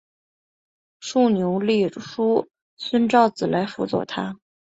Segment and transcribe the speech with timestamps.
[0.99, 4.35] 竖牛立叔孙昭子来辅佐他。